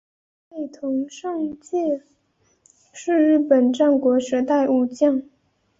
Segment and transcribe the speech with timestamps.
[0.49, 2.01] 内藤胜介
[2.91, 5.21] 是日本战国时代武将。